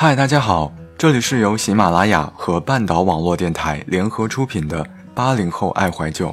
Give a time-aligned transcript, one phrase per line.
[0.00, 6.28] 嗨，大家好，这里是由喜马拉雅和半岛网络电台联合出品的《八零后爱怀旧》，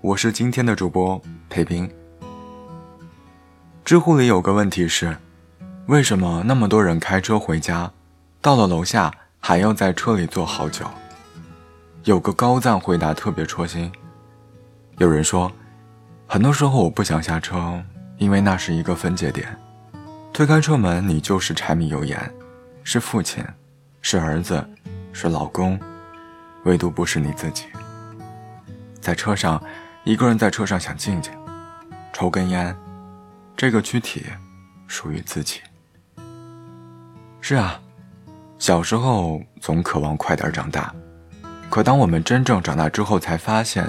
[0.00, 1.20] 我是今天的主播
[1.50, 1.86] 裴斌。
[3.84, 5.14] 知乎里有个问题是：
[5.88, 7.92] 为什么那么多人开车回家，
[8.40, 10.86] 到了楼下还要在车里坐好久？
[12.04, 13.92] 有个高赞回答特别戳心。
[14.96, 15.52] 有人说，
[16.26, 17.78] 很多时候我不想下车，
[18.16, 19.54] 因为那是一个分界点。
[20.32, 22.18] 推开车门，你就是柴米油盐，
[22.84, 23.44] 是父亲，
[24.00, 24.64] 是儿子，
[25.12, 25.78] 是老公，
[26.64, 27.66] 唯独不是你自己。
[29.00, 29.62] 在车上，
[30.04, 31.32] 一个人在车上想静静，
[32.12, 32.76] 抽根烟，
[33.56, 34.26] 这个躯体
[34.86, 35.60] 属于自己。
[37.40, 37.80] 是啊，
[38.58, 40.94] 小时候总渴望快点长大，
[41.70, 43.88] 可当我们真正长大之后，才发现，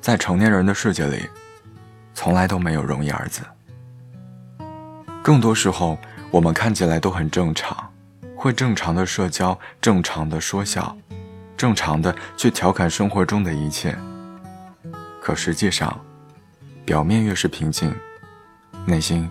[0.00, 1.28] 在成年人的世界里，
[2.14, 3.42] 从来都没有容易二字。
[5.22, 5.98] 更多时候，
[6.30, 7.89] 我们看起来都很正常，
[8.40, 10.96] 会正常的社交，正常的说笑，
[11.58, 13.94] 正常的去调侃生活中的一切。
[15.20, 16.00] 可实际上，
[16.86, 17.94] 表面越是平静，
[18.86, 19.28] 内心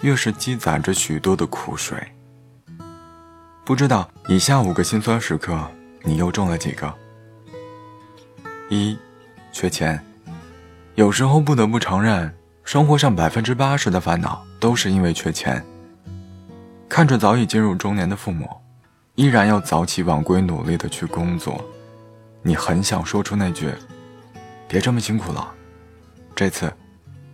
[0.00, 1.96] 越是积攒着许多的苦水。
[3.64, 5.56] 不知道以下五个心酸时刻，
[6.02, 6.92] 你又中了几个？
[8.68, 8.98] 一，
[9.52, 10.04] 缺钱。
[10.96, 12.34] 有时候不得不承认。
[12.64, 15.64] 生活上百分之八十的烦恼都是因为缺钱。
[16.88, 18.48] 看着早已进入中年的父母，
[19.14, 21.62] 依然要早起晚归，努力的去工作，
[22.42, 23.72] 你很想说出那句
[24.66, 25.52] ：“别这么辛苦了，
[26.34, 26.72] 这次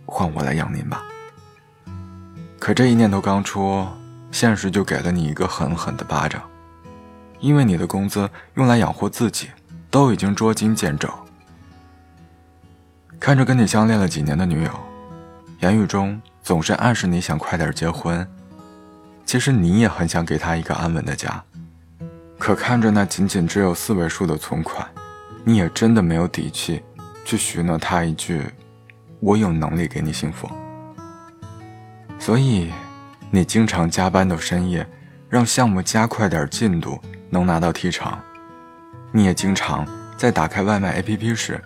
[0.05, 1.03] 换我来养您吧。”
[2.59, 3.87] 可这一念头刚出，
[4.31, 6.41] 现实就给了你一个狠狠的巴掌，
[7.39, 9.49] 因为你的工资用来养活自己
[9.89, 11.09] 都已经捉襟见肘。
[13.19, 14.71] 看着跟你相恋了几年的女友。
[15.61, 18.27] 言语中总是暗示你想快点结婚，
[19.25, 21.43] 其实你也很想给他一个安稳的家，
[22.37, 24.87] 可看着那仅仅只有四位数的存款，
[25.43, 26.83] 你也真的没有底气
[27.25, 28.43] 去许诺他一句
[29.19, 30.49] “我有能力给你幸福”。
[32.19, 32.71] 所以，
[33.31, 34.87] 你经常加班到深夜，
[35.27, 38.15] 让项目加快点进度，能拿到提成。
[39.11, 39.87] 你也经常
[40.17, 41.61] 在打开外卖 APP 时，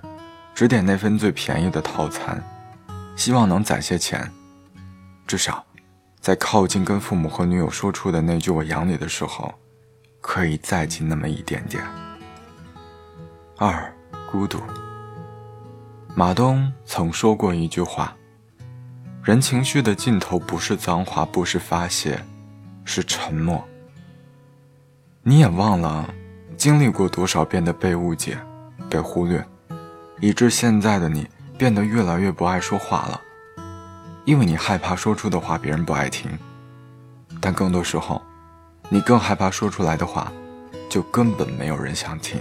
[0.55, 2.41] 只点那份最便宜的套餐。
[3.15, 4.31] 希望能攒些钱，
[5.27, 5.65] 至少，
[6.21, 9.53] 在靠近跟父母和女友说出的那句“我养你”的时候，
[10.21, 11.83] 可以再近那么一点点。
[13.57, 13.93] 二，
[14.31, 14.59] 孤独。
[16.15, 18.15] 马东曾说过一句话
[19.23, 22.23] ：“人情绪的尽头不是脏话，不是发泄，
[22.83, 23.63] 是沉默。”
[25.23, 26.13] 你也忘了，
[26.57, 28.37] 经历过多少遍的被误解、
[28.89, 29.45] 被忽略，
[30.19, 31.27] 以致现在的你。
[31.57, 33.19] 变得越来越不爱说话了，
[34.29, 36.29] 因为你害怕说出的话别人不爱听，
[37.41, 38.21] 但更多时候，
[38.87, 40.31] 你更害怕说出来的话，
[40.87, 42.39] 就根本没有人想听。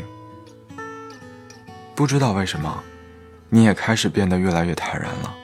[1.94, 2.78] 不知道为什么，
[3.48, 5.34] 你也开始变得越来越坦然了。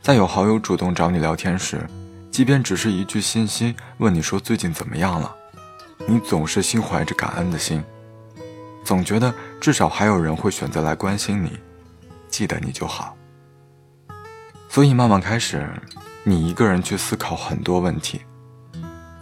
[0.00, 1.84] 在有好友主动找你聊天时，
[2.30, 5.34] 即便只是一句信息问你说最近怎么样了，
[6.06, 7.82] 你总是心怀着感恩的心，
[8.84, 11.58] 总觉得至少还有人会选择来关心你。
[12.28, 13.16] 记得你就好，
[14.70, 15.68] 所以慢慢开始，
[16.22, 18.22] 你一个人去思考很多问题，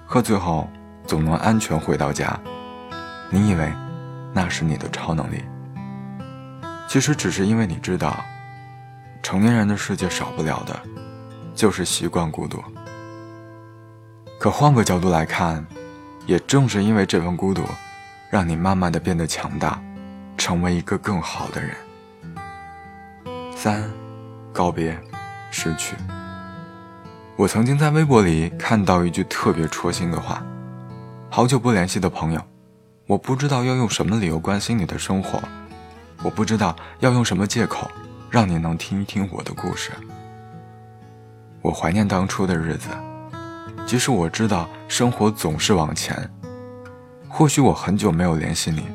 [0.06, 0.68] 可最后
[1.06, 2.38] 总能安全回到家。
[3.30, 3.72] 你以为
[4.34, 5.42] 那是你的超能力，
[6.86, 8.22] 其实只是因为你知道，
[9.22, 10.78] 成年人的世界少不了的，
[11.54, 12.62] 就是习惯孤独。
[14.38, 15.66] 可换个角度来看，
[16.26, 17.64] 也正是因为这份孤独，
[18.28, 19.80] 让你慢慢的变得强大，
[20.36, 21.74] 成为一个更好的人。
[23.56, 23.90] 三，
[24.52, 25.00] 告别，
[25.58, 25.96] 失去。
[27.34, 30.40] 我曾经在微博里看到一句特别戳心的话：
[31.28, 32.40] 好久不联系的朋友，
[33.08, 35.42] 我不知道要用什么理由关心你的生活，
[36.22, 37.90] 我不知道要用什么借口
[38.30, 39.90] 让你能听一听我的故事。
[41.60, 42.88] 我怀念当初的日子，
[43.84, 46.30] 即使我知道生活总是往前，
[47.28, 48.86] 或许我很久没有联系你，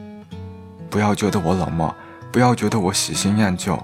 [0.89, 1.93] 不要觉得我冷漠，
[2.31, 3.77] 不要觉得我喜新厌旧。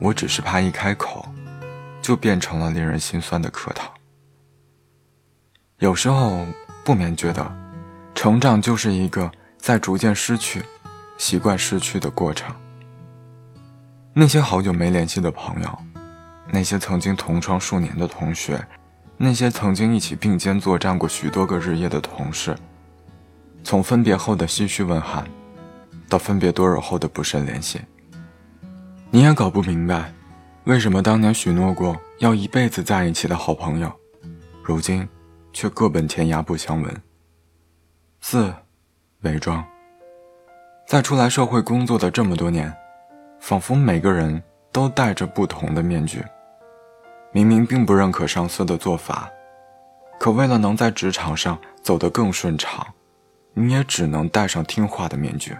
[0.00, 1.23] 我只是怕一开口，
[2.04, 3.90] 就变成了令人心酸的客套。
[5.78, 6.44] 有时候
[6.84, 7.50] 不免觉得，
[8.14, 10.62] 成长就是一个在逐渐失去、
[11.16, 12.54] 习惯失去的过程。
[14.12, 15.78] 那些好久没联系的朋友，
[16.52, 18.62] 那些曾经同窗数年的同学，
[19.16, 22.54] 那些曾经一起并肩作战过许多个日夜的同事，
[23.64, 25.26] 从分别后的唏嘘问寒，
[26.06, 27.80] 到分别多日后的不甚联系。
[29.10, 30.12] 你也搞不明白，
[30.64, 33.92] 为什么当年许诺过要一辈子在一起的好朋友，
[34.62, 35.06] 如今
[35.52, 37.02] 却各奔天涯不相闻。
[38.22, 38.50] 四，
[39.20, 39.62] 伪装。
[40.86, 42.74] 在出来社会工作的这么多年，
[43.40, 46.24] 仿佛每个人都戴着不同的面具。
[47.30, 49.30] 明明并不认可上司的做法，
[50.18, 52.86] 可为了能在职场上走得更顺畅，
[53.52, 55.54] 你也只能戴上听话的面具。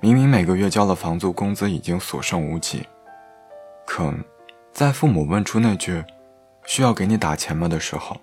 [0.00, 2.86] 明明每个月交了房租，工资已经所剩无几，
[3.88, 4.12] 可，
[4.70, 6.04] 在父母问出那句
[6.66, 8.20] “需要给你打钱吗”的时候，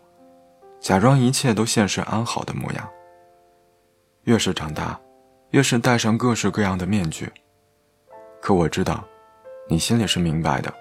[0.80, 2.88] 假装一切都现实安好的模样。
[4.26, 4.98] 越是长大，
[5.50, 7.28] 越是戴上各式各样的面具。
[8.40, 9.04] 可我知道，
[9.68, 10.72] 你心里是明白的，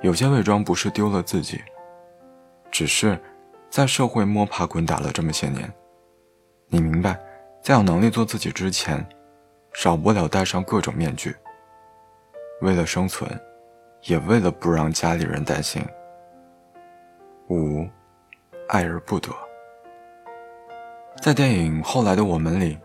[0.00, 1.62] 有些伪装不是丢了自己，
[2.70, 3.20] 只是
[3.68, 5.70] 在社会摸爬滚打了这么些年，
[6.68, 7.20] 你明白，
[7.62, 9.06] 在有能力做自己之前。
[9.74, 11.36] 少不了戴上各种面具，
[12.62, 13.30] 为了生存，
[14.04, 15.82] 也为了不让家里人担心。
[17.48, 17.88] 五，
[18.68, 19.30] 爱而不得。
[21.20, 22.78] 在电影《后来的我们》里，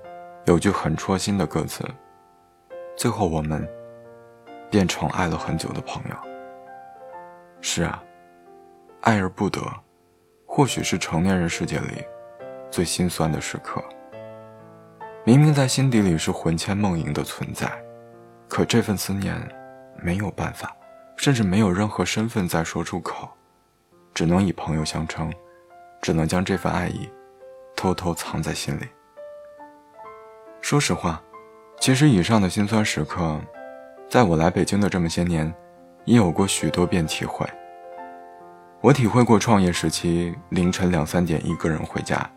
[0.46, 1.84] 有句很戳心的歌词
[2.98, 3.68] ：“最后我们
[4.70, 6.16] 变成爱了很久的朋友。”
[7.62, 8.04] 是啊，
[9.02, 9.62] 爱而不得，
[10.46, 12.04] 或许是成年人世界里
[12.70, 13.84] 最心酸的时刻。
[15.24, 17.72] 明明在心底里是魂牵梦萦的存在，
[18.48, 19.36] 可这份思念
[19.98, 20.76] 没有办法，
[21.18, 23.30] 甚至没有任何身份再说出口，
[24.14, 25.32] 只能以朋友相称，
[26.02, 27.10] 只能将这份爱意
[27.76, 28.88] 偷偷藏在心里。
[30.62, 31.22] 说实话，
[31.80, 33.40] 其实以上的辛酸时刻，
[34.10, 35.54] 在我来北京的这么些年，
[36.06, 37.48] 也有过许多遍体会。
[38.82, 42.30] 我体会过创业时期凌晨两三点一个人回家，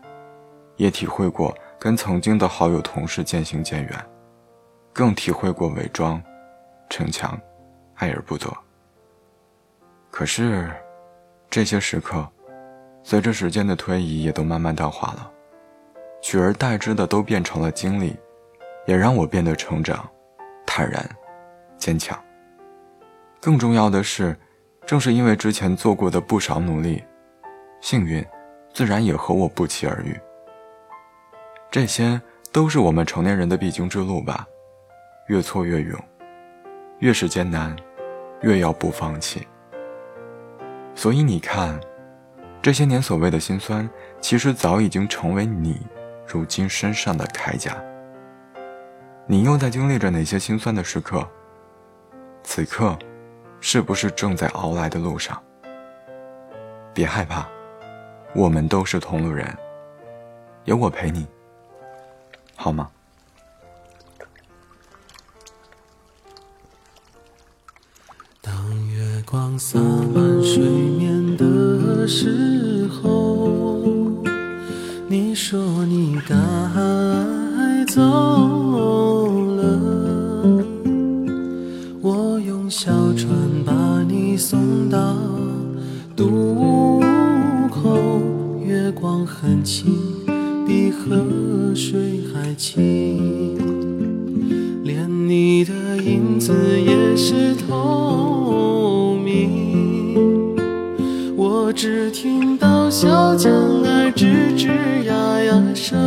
[0.77, 1.55] 也体会过。
[1.81, 4.05] 跟曾经的好友、同事渐行渐远，
[4.91, 6.21] 更体会过伪装、
[6.89, 7.39] 逞强、
[7.95, 8.53] 爱而不得。
[10.11, 10.69] 可是，
[11.49, 12.27] 这些时刻，
[13.03, 15.31] 随着时间的推移，也都慢慢淡化了，
[16.21, 18.17] 取而代之的都变成了经历，
[18.85, 20.07] 也让我变得成长、
[20.65, 21.07] 坦然、
[21.77, 22.19] 坚强。
[23.39, 24.35] 更重要的是，
[24.85, 27.01] 正是因为之前做过的不少努力，
[27.79, 28.25] 幸运，
[28.73, 30.19] 自然也和我不期而遇。
[31.71, 32.19] 这些
[32.51, 34.45] 都是我们成年人的必经之路吧，
[35.27, 35.97] 越挫越勇，
[36.97, 37.73] 越是艰难，
[38.41, 39.47] 越要不放弃。
[40.99, 41.79] 所以你看，
[42.61, 45.79] 这些年所谓的辛酸，其实早已经成为你
[46.27, 47.81] 如今身上的铠甲。
[49.25, 51.25] 你又在经历着哪些心酸的时刻？
[52.43, 52.99] 此刻，
[53.61, 55.41] 是不是正在熬来的路上？
[56.93, 57.47] 别害怕，
[58.35, 59.47] 我们都是同路人，
[60.65, 61.25] 有我陪你。
[62.57, 62.91] 好吗？
[69.31, 70.63] 光洒满水
[70.97, 73.77] 面的时候，
[75.07, 76.35] 你说你该
[77.85, 78.01] 走
[79.55, 80.65] 了，
[82.01, 83.29] 我用小船
[83.63, 85.15] 把你送到
[86.15, 86.99] 渡
[87.69, 87.99] 口，
[88.65, 89.95] 月光很轻。
[90.65, 91.15] 比河
[91.75, 93.55] 水还清，
[94.83, 98.08] 连你的影子也是透
[101.81, 104.25] 只听到小江儿吱
[104.57, 104.67] 吱
[105.05, 105.97] 呀呀声，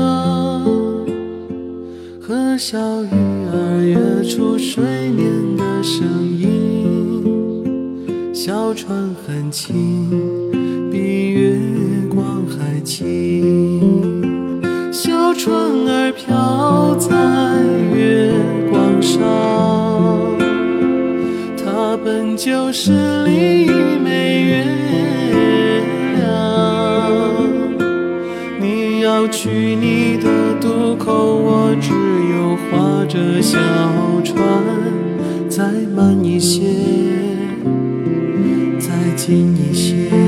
[2.21, 6.07] 和小鱼儿跃出水面的声
[6.39, 7.25] 音。
[8.35, 9.75] 小船很轻，
[10.91, 11.59] 比月
[12.11, 14.21] 光还轻。
[14.93, 17.09] 小船儿飘在
[17.95, 18.31] 月
[18.71, 19.23] 光上，
[21.57, 23.82] 它本就是另
[33.41, 33.59] 小
[34.25, 34.43] 船，
[35.49, 36.63] 再慢一些，
[38.79, 40.22] 再近一些。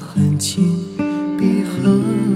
[0.00, 0.78] 很轻，
[1.38, 2.29] 比河。